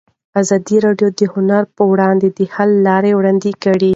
[0.41, 3.89] ازادي راډیو د هنر پر وړاندې د حل لارې وړاندې کړي.